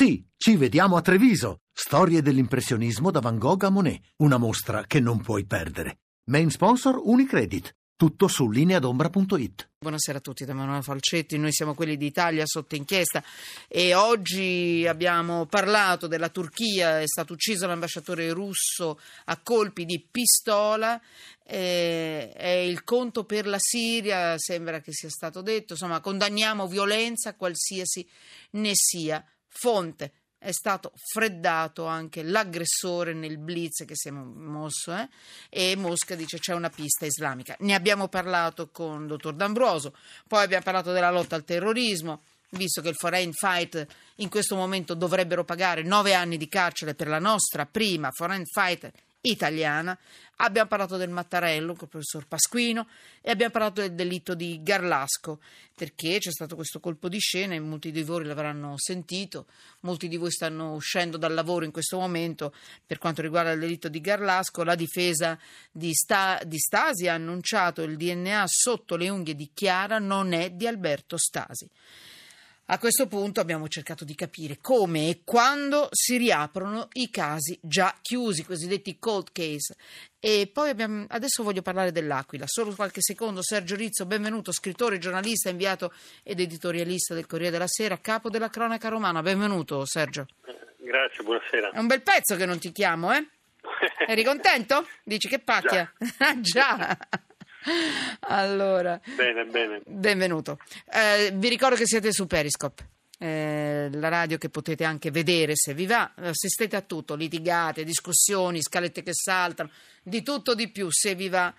Sì, 0.00 0.24
ci 0.36 0.54
vediamo 0.54 0.96
a 0.96 1.00
Treviso. 1.00 1.62
Storie 1.72 2.22
dell'impressionismo 2.22 3.10
da 3.10 3.18
Van 3.18 3.36
Gogh 3.36 3.64
a 3.64 3.68
Monet. 3.68 4.00
Una 4.18 4.36
mostra 4.36 4.84
che 4.86 5.00
non 5.00 5.20
puoi 5.20 5.44
perdere. 5.44 6.02
Main 6.30 6.50
sponsor 6.50 7.00
Unicredit. 7.02 7.74
Tutto 7.96 8.28
su 8.28 8.48
lineadombra.it. 8.48 9.70
Buonasera 9.80 10.18
a 10.18 10.20
tutti 10.20 10.44
da 10.44 10.54
Manuela 10.54 10.82
Falcetti, 10.82 11.36
noi 11.36 11.52
siamo 11.52 11.74
quelli 11.74 11.96
d'Italia 11.96 12.44
sotto 12.46 12.76
inchiesta 12.76 13.24
e 13.66 13.94
oggi 13.94 14.86
abbiamo 14.86 15.46
parlato 15.46 16.06
della 16.06 16.28
Turchia, 16.28 17.00
è 17.00 17.06
stato 17.08 17.32
ucciso 17.32 17.66
l'ambasciatore 17.66 18.30
russo 18.30 19.00
a 19.24 19.40
colpi 19.42 19.84
di 19.84 20.06
pistola, 20.08 21.00
eh, 21.44 22.30
è 22.34 22.46
il 22.46 22.84
conto 22.84 23.24
per 23.24 23.48
la 23.48 23.58
Siria, 23.58 24.38
sembra 24.38 24.80
che 24.80 24.92
sia 24.92 25.10
stato 25.10 25.42
detto, 25.42 25.72
insomma 25.72 25.98
condanniamo 25.98 26.68
violenza 26.68 27.34
qualsiasi 27.34 28.08
ne 28.50 28.72
sia 28.74 29.24
fonte 29.48 30.12
è 30.38 30.52
stato 30.52 30.92
freddato 30.94 31.84
anche 31.86 32.22
l'aggressore 32.22 33.12
nel 33.12 33.38
blitz 33.38 33.84
che 33.84 33.96
si 33.96 34.08
è 34.08 34.10
mosso 34.12 34.94
eh? 34.94 35.08
e 35.48 35.74
Mosca 35.74 36.14
dice 36.14 36.38
c'è 36.38 36.54
una 36.54 36.70
pista 36.70 37.06
islamica. 37.06 37.56
Ne 37.60 37.74
abbiamo 37.74 38.08
parlato 38.08 38.70
con 38.70 39.02
il 39.02 39.08
dottor 39.08 39.34
D'Ambroso, 39.34 39.94
poi 40.28 40.44
abbiamo 40.44 40.62
parlato 40.62 40.92
della 40.92 41.10
lotta 41.10 41.34
al 41.34 41.44
terrorismo, 41.44 42.22
visto 42.50 42.80
che 42.80 42.88
il 42.88 42.94
foreign 42.94 43.32
fight 43.32 43.84
in 44.16 44.28
questo 44.28 44.54
momento 44.54 44.94
dovrebbero 44.94 45.44
pagare 45.44 45.82
nove 45.82 46.14
anni 46.14 46.36
di 46.36 46.48
carcere 46.48 46.94
per 46.94 47.08
la 47.08 47.18
nostra 47.18 47.66
prima 47.66 48.10
foreign 48.12 48.44
fighter 48.44 48.92
italiana. 49.22 49.98
Abbiamo 50.40 50.68
parlato 50.68 50.96
del 50.96 51.10
Mattarello 51.10 51.72
con 51.74 51.84
il 51.84 51.88
professor 51.88 52.26
Pasquino 52.28 52.86
e 53.20 53.32
abbiamo 53.32 53.50
parlato 53.50 53.80
del 53.80 53.94
delitto 53.94 54.34
di 54.34 54.60
Garlasco 54.62 55.40
perché 55.74 56.18
c'è 56.18 56.30
stato 56.30 56.54
questo 56.54 56.78
colpo 56.78 57.08
di 57.08 57.18
scena 57.18 57.54
e 57.54 57.60
molti 57.60 57.90
di 57.90 58.02
voi 58.02 58.24
l'avranno 58.24 58.74
sentito, 58.76 59.46
molti 59.80 60.06
di 60.06 60.16
voi 60.16 60.30
stanno 60.30 60.74
uscendo 60.74 61.16
dal 61.16 61.34
lavoro 61.34 61.64
in 61.64 61.72
questo 61.72 61.98
momento 61.98 62.54
per 62.86 62.98
quanto 62.98 63.22
riguarda 63.22 63.50
il 63.50 63.58
delitto 63.58 63.88
di 63.88 64.00
Garlasco. 64.00 64.62
La 64.62 64.76
difesa 64.76 65.36
di, 65.72 65.92
Sta- 65.92 66.40
di 66.44 66.58
Stasi 66.58 67.08
ha 67.08 67.14
annunciato 67.14 67.82
il 67.82 67.96
DNA 67.96 68.44
sotto 68.46 68.94
le 68.94 69.08
unghie 69.08 69.34
di 69.34 69.50
Chiara 69.52 69.98
non 69.98 70.32
è 70.32 70.50
di 70.50 70.66
Alberto 70.68 71.16
Stasi. 71.16 71.68
A 72.70 72.78
questo 72.78 73.06
punto 73.06 73.40
abbiamo 73.40 73.66
cercato 73.66 74.04
di 74.04 74.14
capire 74.14 74.58
come 74.60 75.08
e 75.08 75.20
quando 75.24 75.88
si 75.90 76.18
riaprono 76.18 76.88
i 76.92 77.08
casi 77.08 77.58
già 77.62 77.96
chiusi, 78.02 78.42
i 78.42 78.44
cosiddetti 78.44 78.98
cold 78.98 79.32
case. 79.32 79.74
E 80.20 80.50
poi 80.52 80.68
abbiamo, 80.68 81.06
adesso 81.08 81.42
voglio 81.42 81.62
parlare 81.62 81.92
dell'Aquila. 81.92 82.44
Solo 82.46 82.74
qualche 82.74 83.00
secondo. 83.00 83.42
Sergio 83.42 83.74
Rizzo, 83.74 84.04
benvenuto, 84.04 84.52
scrittore, 84.52 84.98
giornalista, 84.98 85.48
inviato 85.48 85.94
ed 86.22 86.40
editorialista 86.40 87.14
del 87.14 87.24
Corriere 87.24 87.52
della 87.52 87.66
Sera, 87.66 87.98
capo 88.02 88.28
della 88.28 88.50
cronaca 88.50 88.90
romana. 88.90 89.22
Benvenuto, 89.22 89.86
Sergio. 89.86 90.26
Grazie, 90.76 91.24
buonasera. 91.24 91.70
È 91.70 91.78
un 91.78 91.86
bel 91.86 92.02
pezzo 92.02 92.36
che 92.36 92.44
non 92.44 92.58
ti 92.58 92.70
chiamo, 92.70 93.14
eh? 93.14 93.26
Eri 94.06 94.22
contento? 94.24 94.86
Dici 95.04 95.26
che 95.26 95.38
pacchia? 95.38 95.90
Già. 95.96 96.34
Già. 96.42 96.98
Allora, 98.20 99.00
bene, 99.16 99.44
bene. 99.44 99.80
Benvenuto. 99.84 100.58
Eh, 100.92 101.30
vi 101.34 101.48
ricordo 101.48 101.76
che 101.76 101.86
siete 101.86 102.12
su 102.12 102.26
Periscope. 102.26 102.96
Eh, 103.20 103.88
la 103.92 104.08
radio 104.08 104.38
che 104.38 104.48
potete 104.48 104.84
anche 104.84 105.10
vedere 105.10 105.54
se 105.56 105.74
vi 105.74 105.86
va, 105.86 106.12
assistete 106.14 106.76
a 106.76 106.82
tutto, 106.82 107.16
litigate, 107.16 107.82
discussioni, 107.82 108.62
scalette 108.62 109.02
che 109.02 109.12
saltano, 109.12 109.70
di 110.02 110.22
tutto 110.22 110.54
di 110.54 110.68
più 110.68 110.88
se 110.90 111.14
vi 111.14 111.28
va. 111.28 111.52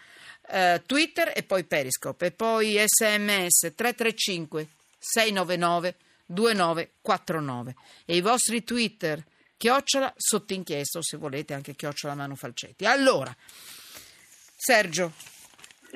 Eh, 0.47 0.81
Twitter 0.85 1.31
e 1.35 1.43
poi 1.43 1.66
Periscope 1.66 2.27
e 2.27 2.31
poi 2.31 2.81
sms 2.85 3.73
335 3.75 4.67
699 4.97 5.95
2949 6.25 7.75
e 8.05 8.16
i 8.16 8.21
vostri 8.21 8.63
Twitter 8.63 9.23
chiocciola 9.57 10.13
sotto 10.16 10.53
inchiesta 10.53 10.99
o 10.99 11.03
se 11.03 11.17
volete 11.17 11.53
anche 11.53 11.75
chiocciola 11.75 12.16
Manu 12.16 12.35
Falcetti. 12.35 12.85
Allora, 12.85 13.35
Sergio, 14.55 15.11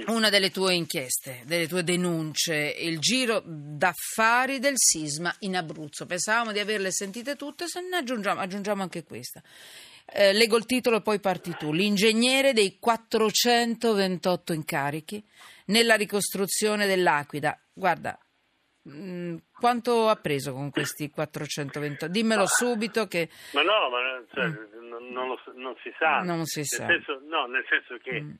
una 0.08 0.30
delle 0.30 0.49
tue 0.49 0.73
inchieste, 0.73 1.43
delle 1.45 1.67
tue 1.67 1.83
denunce, 1.83 2.76
il 2.80 2.99
giro 2.99 3.42
d'affari 3.45 4.59
del 4.59 4.73
sisma 4.76 5.33
in 5.39 5.55
Abruzzo. 5.55 6.05
Pensavamo 6.05 6.52
di 6.52 6.59
averle 6.59 6.92
sentite 6.92 7.36
tutte, 7.36 7.67
se 7.67 7.81
ne 7.81 7.98
aggiungiamo, 7.98 8.39
aggiungiamo 8.39 8.82
anche 8.82 9.03
questa. 9.03 9.42
Eh, 10.05 10.33
leggo 10.33 10.58
il 10.58 10.65
titolo 10.65 10.98
e 10.98 11.02
poi 11.02 11.20
parti 11.20 11.55
tu. 11.58 11.71
L'ingegnere 11.71 12.53
dei 12.53 12.77
428 12.80 14.53
incarichi 14.53 15.23
nella 15.65 15.95
ricostruzione 15.95 16.87
dell'Aquila. 16.87 17.58
Guarda, 17.71 18.17
mh, 18.82 18.92
mm, 18.92 19.37
quanto 19.53 20.09
ha 20.09 20.15
preso 20.15 20.53
con 20.53 20.71
questi 20.71 21.09
420? 21.09 22.09
Dimmelo 22.09 22.48
subito 22.48 23.08
che... 23.08 23.30
Ma 23.53 23.61
no, 23.61 23.89
ma 23.89 24.23
cioè, 24.33 24.48
mm. 24.48 25.11
non, 25.11 25.27
lo, 25.27 25.39
non, 25.55 25.76
si 25.82 25.93
sa. 25.98 26.20
Non 26.20 26.45
si 26.45 26.59
nel 26.59 26.67
sa. 26.67 26.86
Senso, 26.87 27.21
no, 27.26 27.45
nel 27.45 27.65
senso 27.70 27.98
che... 28.02 28.21
Mm 28.21 28.32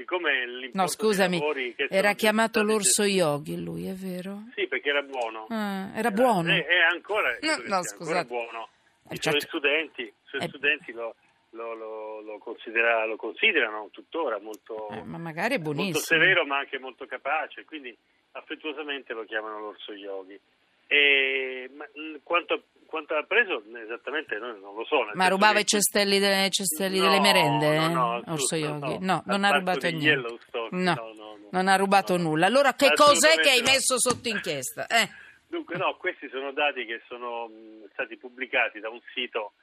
siccome 0.00 0.70
No, 0.72 0.86
scusami, 0.86 1.40
era 1.88 2.14
chiamato 2.14 2.62
l'orso 2.62 3.04
yogi 3.04 3.62
lui, 3.62 3.86
è 3.86 3.92
vero? 3.92 4.44
Sì, 4.54 4.66
perché 4.66 4.88
era 4.88 5.02
buono. 5.02 5.46
Ah, 5.50 5.90
era 5.94 6.10
buono? 6.10 6.52
È, 6.52 6.64
è 6.64 6.78
ancora, 6.92 7.36
no, 7.40 7.56
no, 7.66 7.76
ancora 7.76 8.24
buono. 8.24 8.68
I 9.10 9.18
certo. 9.18 9.40
suoi 9.40 9.40
studenti, 9.40 10.02
i 10.02 10.12
suoi 10.24 10.42
eh. 10.42 10.48
studenti 10.48 10.92
lo, 10.92 11.14
lo, 11.50 11.74
lo, 11.74 12.20
lo, 12.20 12.38
considera, 12.38 13.04
lo, 13.04 13.16
considerano 13.16 13.88
tuttora 13.90 14.38
molto, 14.40 14.88
eh, 14.90 15.02
ma 15.02 15.18
magari 15.18 15.56
è 15.56 15.58
buonissimo. 15.58 15.92
molto 15.92 16.06
severo 16.06 16.46
ma 16.46 16.58
anche 16.58 16.78
molto 16.78 17.06
capace, 17.06 17.64
quindi 17.64 17.96
affettuosamente 18.32 19.12
lo 19.12 19.24
chiamano 19.24 19.58
l'orso 19.58 19.92
yogi. 19.92 20.38
E, 20.86 21.70
ma, 21.74 21.86
quanto, 22.22 22.64
quanto, 22.90 23.14
ha 23.14 23.22
preso 23.22 23.62
esattamente 23.82 24.36
noi 24.38 24.60
non 24.60 24.74
lo 24.74 24.84
so. 24.84 25.08
Ma 25.14 25.28
rubava 25.28 25.58
i 25.60 25.64
cestelli, 25.64 26.18
delle, 26.18 26.50
cestelli 26.50 26.98
no, 26.98 27.04
delle 27.08 27.20
merende? 27.20 27.78
No, 27.78 27.88
no, 27.88 28.22
Orso 28.26 28.56
Yogi? 28.56 28.98
No, 29.00 29.22
non 29.26 29.44
ha 29.44 29.50
rubato 29.50 29.88
niente. 29.88 30.38
No, 30.70 31.14
non 31.50 31.68
ha 31.68 31.76
rubato 31.76 32.16
nulla. 32.16 32.46
Allora 32.46 32.74
che 32.74 32.92
cos'è 32.94 33.40
che 33.40 33.50
hai 33.50 33.62
messo 33.62 33.98
sotto 33.98 34.28
inchiesta? 34.28 34.86
Eh. 34.86 35.08
Dunque 35.46 35.76
no, 35.76 35.96
questi 35.96 36.28
sono 36.28 36.52
dati 36.52 36.84
che 36.84 37.00
sono 37.08 37.50
stati 37.92 38.16
pubblicati 38.16 38.78
da 38.78 38.88
un 38.88 39.00
sito, 39.14 39.54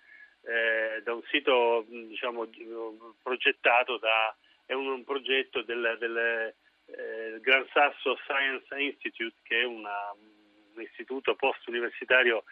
eh, 0.41 1.01
da 1.03 1.13
un 1.13 1.21
sito 1.29 1.85
diciamo, 1.87 2.47
progettato 3.21 3.97
da, 3.97 4.35
è 4.65 4.73
un, 4.73 4.87
un 4.87 5.03
progetto 5.03 5.61
del, 5.61 5.95
del 5.99 6.17
eh, 6.87 7.39
Gran 7.39 7.65
Sasso 7.71 8.17
Science 8.23 8.67
Institute 8.81 9.35
che 9.43 9.61
è 9.61 9.65
una 9.65 10.13
un 10.77 10.83
istituto 10.83 11.35
post-universitario 11.35 12.43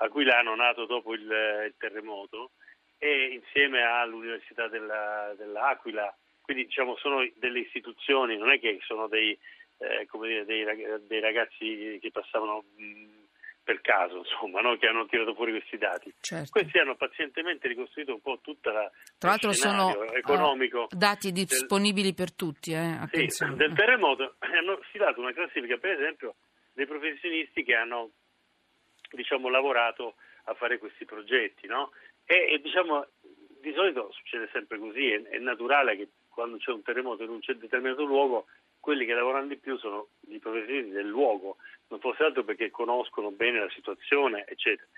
aquilano 0.00 0.54
nato 0.54 0.86
dopo 0.86 1.14
il, 1.14 1.22
il, 1.22 1.74
terremoto 1.78 2.52
e 2.98 3.32
insieme 3.32 3.82
all'Università 3.82 4.68
della, 4.68 5.34
dell'Aquila, 5.36 6.14
quindi 6.42 6.64
diciamo 6.64 6.96
sono 6.96 7.26
delle 7.36 7.60
istituzioni, 7.60 8.36
non 8.36 8.50
è 8.50 8.58
che 8.58 8.78
sono 8.82 9.08
dei, 9.08 9.36
eh, 9.78 10.08
dire, 10.12 10.44
dei, 10.44 10.64
dei 11.06 11.20
ragazzi 11.20 11.98
che 12.00 12.10
passavano 12.10 12.64
mh, 12.76 13.20
per 13.62 13.80
caso, 13.82 14.18
insomma, 14.18 14.60
no? 14.60 14.76
che 14.76 14.86
hanno 14.86 15.06
tirato 15.06 15.34
fuori 15.34 15.52
questi 15.52 15.76
dati. 15.76 16.12
Certo. 16.20 16.50
Questi 16.50 16.78
hanno 16.78 16.96
pazientemente 16.96 17.68
ricostruito 17.68 18.12
un 18.12 18.20
po' 18.20 18.40
tutta 18.42 18.72
la 18.72 18.90
Tra 19.18 19.30
l'altro 19.30 19.52
sono 19.52 20.10
economico 20.12 20.88
uh, 20.90 20.96
dati 20.96 21.30
disponibili 21.30 22.12
del, 22.12 22.14
per 22.14 22.32
tutti, 22.32 22.72
eh? 22.72 22.98
Sì, 23.12 23.54
del 23.54 23.72
terremoto 23.74 24.36
hanno 24.40 24.80
stilato 24.88 25.20
una 25.20 25.32
classifica, 25.32 25.76
per 25.76 25.92
esempio, 25.92 26.34
dei 26.72 26.86
professionisti 26.86 27.62
che 27.62 27.74
hanno 27.74 28.10
diciamo, 29.10 29.48
lavorato 29.48 30.14
a 30.44 30.54
fare 30.54 30.78
questi 30.78 31.04
progetti. 31.04 31.66
No? 31.66 31.92
E, 32.24 32.52
e 32.52 32.60
diciamo, 32.60 33.06
di 33.60 33.72
solito 33.74 34.10
succede 34.12 34.48
sempre 34.52 34.78
così, 34.78 35.10
è, 35.10 35.22
è, 35.22 35.38
naturale 35.38 35.96
che 35.96 36.08
quando 36.28 36.56
c'è 36.56 36.70
un 36.70 36.82
terremoto 36.82 37.22
in 37.22 37.30
un 37.30 37.40
determinato 37.40 38.04
luogo 38.04 38.46
quelli 38.80 39.04
che 39.04 39.12
lavorano 39.12 39.46
di 39.46 39.58
più 39.58 39.76
sono 39.76 40.08
i 40.28 40.38
professionisti 40.38 40.90
del 40.90 41.06
luogo, 41.06 41.56
non 41.88 42.00
fosse 42.00 42.24
altro 42.24 42.44
perché 42.44 42.70
conoscono 42.70 43.30
bene 43.30 43.60
la 43.60 43.70
situazione, 43.70 44.46
eccetera. 44.46 44.88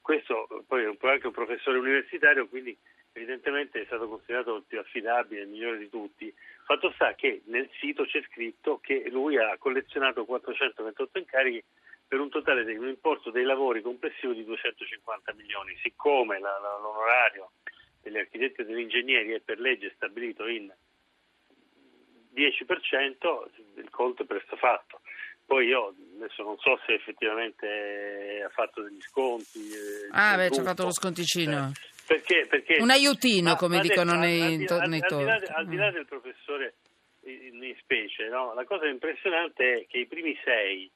Questo 0.00 0.64
poi 0.66 0.84
è 0.84 0.96
anche 1.00 1.26
un 1.26 1.32
professore 1.32 1.76
universitario, 1.76 2.48
quindi 2.48 2.76
evidentemente 3.12 3.82
è 3.82 3.84
stato 3.84 4.08
considerato 4.08 4.56
il 4.56 4.64
più 4.66 4.78
affidabile, 4.78 5.42
il 5.42 5.48
migliore 5.48 5.76
di 5.76 5.90
tutti. 5.90 6.32
Fatto 6.64 6.90
sta 6.92 7.14
che 7.14 7.42
nel 7.46 7.68
sito 7.78 8.04
c'è 8.04 8.22
scritto 8.30 8.78
che 8.78 9.08
lui 9.10 9.36
ha 9.36 9.56
collezionato 9.58 10.24
428 10.24 11.18
incarichi 11.18 11.62
per 12.08 12.20
un 12.20 12.30
totale 12.30 12.64
di 12.64 12.74
un 12.74 12.88
importo 12.88 13.30
dei 13.30 13.44
lavori 13.44 13.82
complessivo 13.82 14.32
di 14.32 14.44
250 14.44 15.34
milioni. 15.34 15.76
Siccome 15.82 16.40
la, 16.40 16.58
la, 16.58 16.78
l'onorario 16.80 17.52
degli 18.00 18.16
architetti 18.16 18.62
e 18.62 18.64
degli 18.64 18.80
ingegneri 18.80 19.32
è 19.32 19.40
per 19.40 19.60
legge 19.60 19.92
stabilito 19.94 20.46
in 20.46 20.72
10%, 22.34 23.48
il 23.76 23.90
conto 23.90 24.22
è 24.22 24.26
presto 24.26 24.56
fatto. 24.56 25.02
Poi 25.44 25.66
io 25.66 25.94
adesso 26.16 26.42
non 26.42 26.58
so 26.58 26.78
se 26.86 26.94
effettivamente 26.94 28.42
ha 28.44 28.50
fatto 28.50 28.82
degli 28.82 29.00
sconti. 29.00 29.60
Eh, 29.60 30.08
ah, 30.10 30.36
beh, 30.36 30.50
ci 30.50 30.60
ha 30.60 30.62
fatto 30.62 30.84
lo 30.84 30.92
sconticino. 30.92 31.68
Eh, 31.68 31.96
perché, 32.06 32.46
perché, 32.48 32.76
un 32.80 32.90
aiutino, 32.90 33.50
ma, 33.50 33.56
come 33.56 33.76
ma 33.76 33.82
dicono 33.82 34.12
detto, 34.12 34.20
nei, 34.20 34.66
al, 34.66 34.80
al, 34.80 34.88
nei 34.88 35.00
al, 35.00 35.28
al, 35.28 35.42
al 35.52 35.66
di 35.66 35.76
là 35.76 35.90
del 35.90 36.06
professore 36.06 36.74
in, 37.24 37.62
in 37.62 37.76
specie, 37.80 38.28
no? 38.28 38.54
la 38.54 38.64
cosa 38.64 38.86
impressionante 38.86 39.80
è 39.80 39.86
che 39.86 39.98
i 39.98 40.06
primi 40.06 40.38
sei 40.44 40.90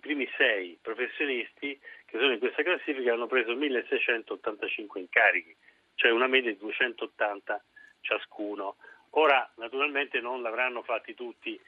primi 0.00 0.28
sei 0.36 0.78
professionisti 0.80 1.78
che 2.06 2.18
sono 2.18 2.32
in 2.32 2.38
questa 2.38 2.62
classifica 2.62 3.12
hanno 3.12 3.26
preso 3.26 3.54
1685 3.54 5.00
incarichi, 5.00 5.54
cioè 5.94 6.10
una 6.10 6.26
media 6.26 6.50
di 6.50 6.58
280 6.58 7.62
ciascuno. 8.00 8.76
Ora, 9.10 9.50
naturalmente 9.56 10.20
non 10.20 10.42
l'avranno 10.42 10.82
fatti 10.82 11.14
tutti, 11.14 11.58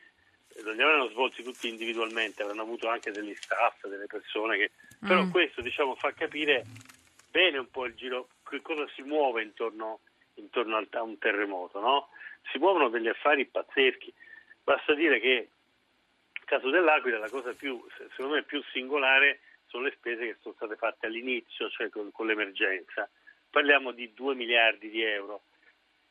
non 0.62 0.74
li 0.74 0.82
avranno 0.82 1.08
svolti 1.08 1.42
tutti 1.42 1.68
individualmente, 1.68 2.42
avranno 2.42 2.62
avuto 2.62 2.88
anche 2.88 3.10
degli 3.10 3.34
staff, 3.34 3.86
delle 3.86 4.06
persone 4.06 4.56
che... 4.56 4.70
Mm. 5.04 5.08
Però 5.08 5.28
questo 5.28 5.60
diciamo, 5.60 5.94
fa 5.94 6.12
capire 6.12 6.64
bene 7.30 7.58
un 7.58 7.70
po' 7.70 7.86
il 7.86 7.94
giro, 7.94 8.28
che 8.48 8.60
cosa 8.62 8.86
si 8.94 9.02
muove 9.02 9.42
intorno, 9.42 10.00
intorno 10.34 10.76
a 10.76 11.02
un 11.02 11.18
terremoto, 11.18 11.80
no? 11.80 12.08
Si 12.52 12.58
muovono 12.58 12.88
degli 12.88 13.08
affari 13.08 13.46
pazzeschi. 13.46 14.12
Basta 14.62 14.94
dire 14.94 15.18
che 15.20 15.48
nel 16.44 16.60
caso 16.60 16.70
dell'Aquila 16.70 17.18
la 17.18 17.30
cosa 17.30 17.54
più, 17.54 17.82
secondo 18.10 18.34
me, 18.34 18.42
più 18.42 18.62
singolare 18.70 19.40
sono 19.66 19.84
le 19.84 19.94
spese 19.96 20.26
che 20.26 20.36
sono 20.40 20.54
state 20.54 20.76
fatte 20.76 21.06
all'inizio, 21.06 21.70
cioè 21.70 21.88
con, 21.88 22.12
con 22.12 22.26
l'emergenza. 22.26 23.08
Parliamo 23.50 23.92
di 23.92 24.12
2 24.12 24.34
miliardi 24.34 24.90
di 24.90 25.02
euro 25.02 25.44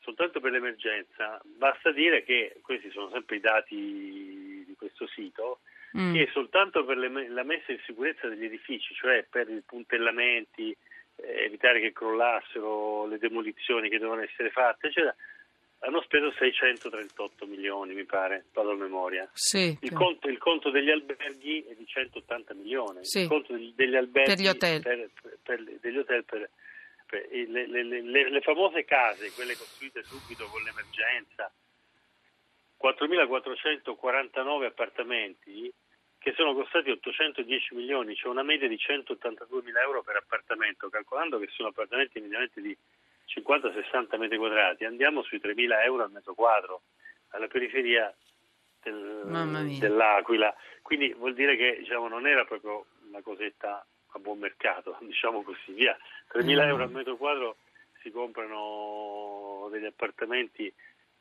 soltanto 0.02 0.42
per 0.42 0.52
l'emergenza. 0.52 1.40
Basta 1.46 1.92
dire 1.92 2.24
che 2.24 2.60
questi 2.62 2.90
sono 2.92 3.10
sempre 3.12 3.38
i 3.38 3.40
dati 3.40 3.76
di 3.76 4.76
questo 4.78 5.08
sito, 5.08 5.60
mm. 5.98 6.14
che 6.14 6.30
soltanto 6.34 6.84
per 6.84 6.98
le, 6.98 7.30
la 7.30 7.44
messa 7.44 7.72
in 7.72 7.80
sicurezza 7.86 8.28
degli 8.28 8.46
edifici, 8.46 8.94
cioè 8.96 9.26
per 9.30 9.50
i 9.50 9.62
puntellamenti, 9.66 10.76
eh, 11.16 11.44
evitare 11.46 11.80
che 11.80 11.94
crollassero 11.94 13.06
le 13.06 13.18
demolizioni 13.18 13.88
che 13.88 14.00
devono 14.00 14.22
essere 14.22 14.50
fatte, 14.50 14.88
eccetera, 14.88 15.16
hanno 15.86 16.02
speso 16.02 16.32
638 16.32 17.46
milioni, 17.46 17.94
mi 17.94 18.06
pare, 18.06 18.46
vado 18.54 18.72
a 18.72 18.76
memoria. 18.76 19.30
Sì, 19.34 19.78
il, 19.82 19.92
conto, 19.92 20.30
il, 20.30 20.38
conto, 20.38 20.70
degli 20.70 20.90
alberghi 20.90 21.64
è 21.64 21.74
di 21.74 21.86
180 21.86 22.54
milioni. 22.54 23.00
Sì. 23.04 23.22
Il 23.22 23.28
conto 23.28 23.54
degli, 23.54 23.74
degli 23.76 23.96
alberghi 23.96 24.30
per 24.30 24.40
gli 24.40 24.48
hotel 24.48 24.82
per, 24.82 25.10
per, 25.22 25.38
per, 25.44 25.64
degli 25.82 25.98
hotel 25.98 26.24
per 26.24 26.50
le, 27.48 27.68
le, 27.68 27.84
le, 27.84 28.30
le, 28.30 28.42
famose 28.42 28.86
case, 28.86 29.32
quelle 29.34 29.56
costruite 29.56 30.04
subito 30.04 30.48
con 30.48 30.64
l'emergenza, 30.64 31.52
4.449 32.82 34.66
appartamenti 34.66 35.72
che 36.18 36.34
sono 36.36 36.54
costati 36.54 36.90
810 36.90 37.76
milioni, 37.76 38.16
cioè 38.16 38.32
una 38.32 38.44
media 38.44 38.70
di 38.70 38.78
182 38.78 39.62
mila 39.64 39.82
euro 39.82 40.02
per 40.02 40.16
appartamento, 40.16 40.88
calcolando 40.88 41.38
che 41.38 41.50
sono 41.52 41.68
appartamenti 41.68 42.22
mediamente 42.22 42.62
di 42.62 42.76
50-60 43.28 44.18
metri 44.18 44.38
quadrati, 44.38 44.86
andiamo 44.86 45.24
sui 45.24 45.40
3.000 45.42 45.84
euro 45.84 46.04
al 46.04 46.12
metro 46.12 46.34
quadro, 46.34 46.82
alla 47.30 47.48
periferia 47.48 48.14
del, 48.82 49.78
dell'Aquila. 49.80 50.54
Quindi 50.82 51.14
vuol 51.14 51.34
dire 51.34 51.56
che 51.56 51.78
diciamo, 51.80 52.08
non 52.08 52.28
era 52.28 52.46
proprio 52.46 52.86
una 53.08 53.22
cosetta 53.22 53.86
a 54.08 54.20
buon 54.20 54.40
mercato, 54.40 54.98
diciamo 55.02 55.44
così 55.44 55.72
via. 55.74 55.98
3.000 56.34 56.44
mm. 56.44 56.60
euro 56.60 56.84
al 56.84 56.92
metro 56.92 57.18
quadro 57.18 57.58
si 58.02 58.12
comprano 58.12 59.70
degli 59.72 59.86
appartamenti 59.86 60.72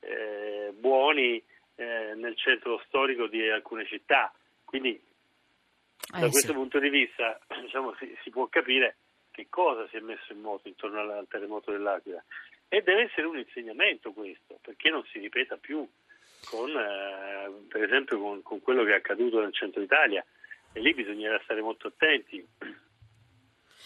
eh, 0.00 0.72
buoni 0.74 1.42
eh, 1.76 2.14
nel 2.16 2.36
centro 2.36 2.82
storico 2.86 3.28
di 3.28 3.48
alcune 3.48 3.86
città, 3.86 4.32
quindi 4.64 4.90
eh, 4.90 6.20
da 6.20 6.28
questo 6.28 6.52
sì. 6.52 6.54
punto 6.54 6.78
di 6.78 6.90
vista 6.90 7.38
diciamo, 7.62 7.94
si, 7.94 8.14
si, 8.22 8.30
può 8.30 8.46
capire 8.48 8.96
che 9.32 9.46
cosa 9.48 9.88
si 9.88 9.96
è 9.96 10.00
messo 10.00 10.32
in 10.32 10.40
moto 10.40 10.68
intorno 10.68 11.00
al, 11.00 11.26
terremoto 11.28 11.72
dell'Aquila 11.72 12.22
e 12.68 12.82
deve 12.82 13.02
essere 13.02 13.26
un 13.26 13.38
insegnamento 13.38 14.12
questo, 14.12 14.58
perché 14.62 14.90
non 14.90 15.04
si 15.10 15.18
ripeta 15.18 15.56
più 15.56 15.86
con, 16.44 16.70
eh, 16.70 17.50
per 17.68 17.82
esempio 17.82 18.20
con, 18.20 18.42
con 18.42 18.60
quello 18.60 18.84
che 18.84 18.92
è 18.92 18.96
accaduto 18.96 19.40
nel 19.40 19.52
centro 19.52 19.82
Italia 19.82 20.24
e 20.72 20.80
lì 20.80 20.94
bisognerà 20.94 21.40
stare 21.44 21.60
molto 21.60 21.88
attenti 21.88 22.46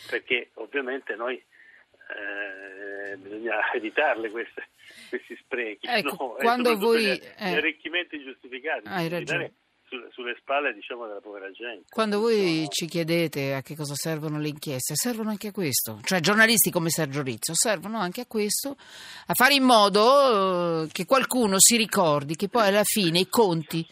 perché 0.08 0.50
ovviamente 0.54 1.14
noi 1.16 1.34
eh, 1.36 3.16
bisogna 3.16 3.70
evitarle 3.74 4.30
queste, 4.30 4.68
questi 5.08 5.36
sprechi, 5.36 5.86
ecco, 5.86 6.16
no? 6.18 6.28
quando 6.34 6.76
voi, 6.76 7.02
gli, 7.02 7.20
eh, 7.38 7.54
arricchimenti 7.54 8.16
ingiustificati, 8.16 8.86
hai 8.88 9.08
ragione. 9.08 9.52
Sulle, 9.88 10.08
sulle 10.10 10.36
spalle 10.40 10.74
diciamo, 10.74 11.06
della 11.06 11.20
povera 11.20 11.48
gente. 11.52 11.84
Quando 11.90 12.18
voi 12.18 12.62
no. 12.62 12.68
ci 12.68 12.86
chiedete 12.86 13.54
a 13.54 13.62
che 13.62 13.76
cosa 13.76 13.94
servono 13.94 14.40
le 14.40 14.48
inchieste, 14.48 14.94
servono 14.96 15.30
anche 15.30 15.48
a 15.48 15.52
questo, 15.52 16.00
cioè 16.02 16.18
giornalisti 16.18 16.72
come 16.72 16.90
Sergio 16.90 17.22
Rizzo 17.22 17.52
servono 17.54 17.98
anche 17.98 18.22
a 18.22 18.26
questo, 18.26 18.70
a 18.70 19.34
fare 19.34 19.54
in 19.54 19.62
modo 19.62 20.82
eh, 20.82 20.88
che 20.90 21.04
qualcuno 21.04 21.60
si 21.60 21.76
ricordi 21.76 22.34
che 22.34 22.48
poi 22.48 22.66
alla 22.66 22.82
fine 22.82 23.20
i 23.20 23.28
conti 23.28 23.86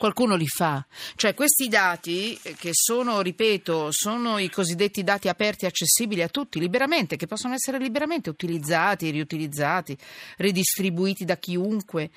qualcuno 0.00 0.34
li 0.34 0.46
fa. 0.46 0.84
Cioè 1.14 1.34
questi 1.34 1.68
dati, 1.68 2.38
eh, 2.42 2.54
che 2.54 2.70
sono, 2.72 3.20
ripeto, 3.20 3.88
sono 3.90 4.38
i 4.38 4.48
cosiddetti 4.48 5.04
dati 5.04 5.28
aperti 5.28 5.66
e 5.66 5.68
accessibili 5.68 6.22
a 6.22 6.28
tutti 6.28 6.58
liberamente, 6.58 7.16
che 7.16 7.26
possono 7.26 7.52
essere 7.52 7.76
liberamente 7.76 8.30
utilizzati, 8.30 9.10
riutilizzati, 9.10 9.96
ridistribuiti 10.38 11.26
da 11.26 11.36
chiunque. 11.36 12.10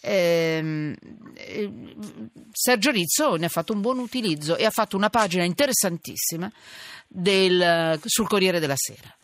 Eh, 0.00 0.94
Sergio 2.52 2.90
Rizzo 2.90 3.36
ne 3.36 3.46
ha 3.46 3.50
fatto 3.50 3.72
un 3.72 3.80
buon 3.80 3.98
utilizzo 3.98 4.56
e 4.56 4.64
ha 4.64 4.70
fatto 4.70 4.96
una 4.96 5.10
pagina 5.10 5.44
interessantissima 5.44 6.50
del, 7.06 7.98
sul 8.04 8.28
Corriere 8.28 8.60
della 8.60 8.76
Sera. 8.76 9.14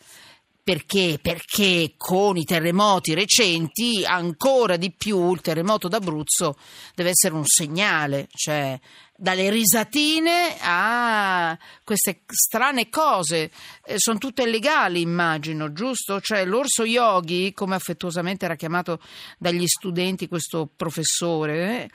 Perché? 0.65 1.19
Perché 1.21 1.93
con 1.95 2.37
i 2.37 2.43
terremoti 2.43 3.13
recenti 3.13 4.03
ancora 4.03 4.77
di 4.77 4.91
più 4.91 5.31
il 5.31 5.39
terremoto 5.39 5.87
d'Abruzzo 5.87 6.57
deve 6.95 7.11
essere 7.11 7.35
un 7.35 7.45
segnale, 7.45 8.27
cioè 8.31 8.79
dalle 9.17 9.49
risatine 9.49 10.57
a 10.61 11.57
queste 11.83 12.21
strane 12.27 12.89
cose, 12.89 13.51
eh, 13.85 13.95
sono 13.97 14.17
tutte 14.17 14.45
legali 14.45 15.01
immagino, 15.01 15.71
giusto? 15.71 16.19
Cioè 16.19 16.45
l'orso 16.45 16.83
yogi, 16.83 17.53
come 17.53 17.75
affettuosamente 17.75 18.45
era 18.45 18.55
chiamato 18.55 18.99
dagli 19.37 19.65
studenti 19.67 20.27
questo 20.27 20.69
professore, 20.75 21.83
eh? 21.83 21.89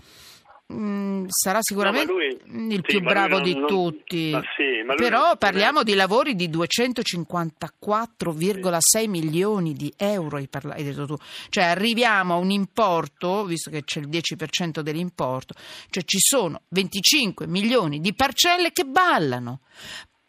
Mm, 0.73 1.27
sarà 1.29 1.59
sicuramente 1.63 2.13
no, 2.13 2.19
lui, 2.19 2.27
il 2.73 2.77
sì, 2.77 2.83
più 2.83 3.01
bravo 3.01 3.35
non, 3.35 3.43
di 3.43 3.55
non, 3.55 3.67
tutti. 3.67 4.31
Sì, 4.57 4.85
Però 4.97 5.37
parliamo 5.37 5.81
è... 5.81 5.85
di 5.85 5.95
lavori 5.95 6.37
di 6.37 6.49
254,6 6.49 9.09
milioni 9.09 9.73
di 9.73 9.93
euro, 9.97 10.37
hai, 10.37 10.47
parla- 10.47 10.75
hai 10.75 10.85
detto 10.85 11.07
tu. 11.07 11.17
Cioè 11.49 11.65
arriviamo 11.65 12.35
a 12.35 12.37
un 12.37 12.51
importo, 12.51 13.45
visto 13.45 13.69
che 13.71 13.83
c'è 13.83 13.99
il 13.99 14.09
10% 14.09 14.79
dell'importo, 14.81 15.55
cioè 15.91 16.05
ci 16.05 16.19
sono 16.21 16.63
25 16.69 17.49
milioni 17.49 17.99
di 17.99 18.15
parcelle 18.15 18.71
che 18.71 18.85
ballano. 18.85 19.63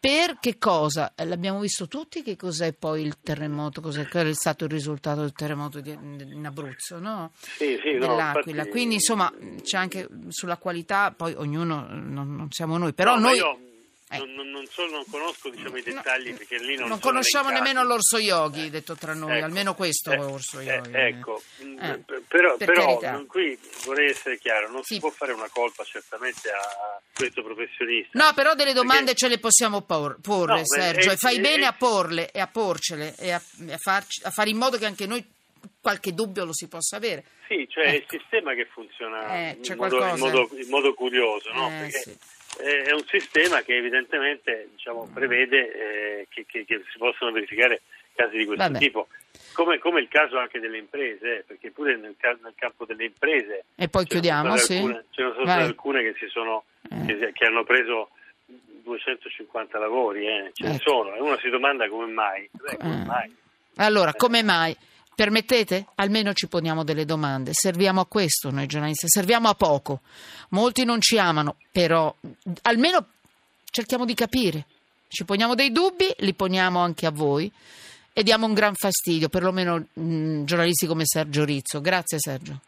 Per 0.02 0.38
che 0.40 0.58
cosa? 0.58 1.12
Eh, 1.14 1.24
l'abbiamo 1.24 1.60
visto 1.60 1.86
tutti 1.86 2.24
che 2.24 2.34
cos'è 2.34 2.72
poi 2.72 3.02
il 3.02 3.20
terremoto, 3.22 3.80
cos'è 3.80 4.04
è 4.04 4.34
stato 4.34 4.64
il 4.64 4.70
risultato 4.70 5.20
del 5.20 5.30
terremoto 5.30 5.78
di, 5.80 5.92
in 5.92 6.44
Abruzzo, 6.44 6.98
no? 6.98 7.30
Sì, 7.36 7.78
sì, 7.80 7.98
Dell'Aquila. 7.98 8.64
No. 8.64 8.68
Quindi 8.68 8.94
insomma 8.94 9.32
c'è 9.62 9.76
anche 9.76 10.08
sulla 10.26 10.56
qualità, 10.56 11.14
poi 11.16 11.34
ognuno 11.36 11.86
non, 11.88 12.34
non 12.34 12.50
siamo 12.50 12.78
noi, 12.78 12.94
però 12.94 13.14
no, 13.14 13.20
noi... 13.20 13.36
Io 13.36 13.58
eh. 14.12 14.18
Non, 14.18 14.50
non, 14.50 14.66
so, 14.66 14.86
non, 14.86 15.04
conosco 15.10 15.48
diciamo, 15.48 15.76
i 15.78 15.82
dettagli 15.82 16.30
no, 16.30 16.36
perché 16.36 16.58
lì 16.58 16.76
non, 16.76 16.88
non 16.88 16.98
conosciamo 16.98 17.48
nemmeno 17.48 17.82
l'orso 17.82 18.18
yogi, 18.18 18.66
eh. 18.66 18.70
detto 18.70 18.94
tra 18.94 19.14
noi, 19.14 19.38
ecco, 19.38 19.46
almeno 19.46 19.74
questo 19.74 20.12
eh, 20.12 20.18
orso 20.18 20.60
eh, 20.60 20.64
yogi. 20.64 20.90
ecco, 20.92 21.42
eh. 21.58 21.98
però, 22.28 22.56
per 22.56 22.72
però 22.72 23.24
qui 23.26 23.58
vorrei 23.84 24.10
essere 24.10 24.38
chiaro, 24.38 24.70
non 24.70 24.82
sì. 24.82 24.94
si 24.94 25.00
può 25.00 25.10
fare 25.10 25.32
una 25.32 25.48
colpa 25.48 25.82
certamente 25.84 26.50
a 26.50 27.00
questo 27.14 27.42
professionista. 27.42 28.22
No, 28.22 28.32
però 28.34 28.54
delle 28.54 28.74
domande 28.74 29.12
perché... 29.12 29.18
ce 29.18 29.28
le 29.28 29.38
possiamo 29.38 29.80
por- 29.80 30.20
porre, 30.20 30.58
no, 30.58 30.66
Sergio, 30.66 31.10
e 31.10 31.16
fai 31.16 31.40
bene 31.40 31.64
a 31.64 31.72
porle 31.72 32.30
e 32.30 32.40
a 32.40 32.46
porcele 32.46 33.14
e 33.16 33.32
a, 33.32 33.36
a, 33.70 33.78
farci, 33.78 34.22
a 34.24 34.30
fare 34.30 34.50
in 34.50 34.58
modo 34.58 34.76
che 34.76 34.84
anche 34.84 35.06
noi 35.06 35.24
qualche 35.80 36.12
dubbio 36.12 36.44
lo 36.44 36.52
si 36.52 36.68
possa 36.68 36.96
avere. 36.96 37.24
Sì, 37.48 37.66
cioè 37.68 37.86
ecco. 37.86 37.94
è 37.94 37.96
il 37.96 38.20
sistema 38.20 38.54
che 38.54 38.66
funziona 38.66 39.34
eh, 39.34 39.58
in, 39.62 39.76
modo, 39.76 40.04
in, 40.04 40.18
modo, 40.18 40.50
in, 40.52 40.68
modo, 40.68 40.94
curioso, 40.94 41.50
no? 41.52 41.68
Eh, 41.68 41.90
sì 41.90 42.40
è 42.58 42.92
un 42.92 43.04
sistema 43.06 43.62
che 43.62 43.76
evidentemente 43.76 44.68
diciamo, 44.72 45.08
prevede 45.12 45.72
eh, 45.72 46.26
che, 46.28 46.44
che, 46.46 46.64
che, 46.64 46.82
si 46.90 46.98
possano 46.98 47.32
verificare 47.32 47.82
casi 48.14 48.36
di 48.36 48.44
questo 48.44 48.64
Vabbè. 48.64 48.78
tipo. 48.78 49.08
Come, 49.52 49.78
come, 49.78 50.00
il 50.00 50.08
caso 50.08 50.38
anche 50.38 50.60
delle 50.60 50.78
imprese, 50.78 51.38
eh, 51.38 51.44
perché 51.46 51.70
pure 51.70 51.96
nel, 51.96 52.14
nel, 52.20 52.52
campo 52.54 52.84
delle 52.84 53.04
imprese. 53.04 53.64
E 53.74 53.88
poi 53.88 54.04
chiudiamo, 54.04 54.56
sì. 54.56 54.76
Alcune, 54.76 55.04
ce 55.10 55.22
ne 55.22 55.32
sono 55.32 55.44
state 55.44 55.62
alcune 55.62 56.02
che, 56.02 56.28
sono, 56.28 56.64
eh. 56.90 57.32
che, 57.32 57.44
hanno 57.44 57.64
preso 57.64 58.10
250 58.46 59.78
lavori, 59.78 60.26
eh. 60.26 60.50
ce 60.52 60.64
ecco. 60.64 60.72
ne 60.72 60.78
sono, 60.78 61.14
e 61.14 61.20
uno 61.20 61.38
si 61.38 61.48
domanda 61.48 61.88
come 61.88 62.06
mai. 62.06 62.48
Beh, 62.50 62.76
come 62.76 63.04
mai? 63.04 63.36
Allora, 63.76 64.12
come 64.14 64.42
mai? 64.42 64.76
Permettete? 65.14 65.88
Almeno 65.96 66.32
ci 66.32 66.48
poniamo 66.48 66.84
delle 66.84 67.04
domande. 67.04 67.50
Serviamo 67.52 68.00
a 68.00 68.06
questo 68.06 68.50
noi 68.50 68.66
giornalisti, 68.66 69.08
serviamo 69.08 69.48
a 69.48 69.54
poco. 69.54 70.00
Molti 70.50 70.84
non 70.84 71.00
ci 71.00 71.18
amano, 71.18 71.56
però 71.70 72.14
almeno 72.62 73.06
cerchiamo 73.70 74.04
di 74.04 74.14
capire. 74.14 74.66
Ci 75.08 75.24
poniamo 75.24 75.54
dei 75.54 75.70
dubbi, 75.70 76.10
li 76.20 76.32
poniamo 76.32 76.80
anche 76.80 77.04
a 77.04 77.10
voi 77.10 77.52
e 78.14 78.22
diamo 78.22 78.46
un 78.46 78.54
gran 78.54 78.74
fastidio, 78.74 79.28
perlomeno 79.28 79.86
mh, 79.92 80.44
giornalisti 80.44 80.86
come 80.86 81.04
Sergio 81.04 81.44
Rizzo. 81.44 81.82
Grazie 81.82 82.18
Sergio. 82.18 82.60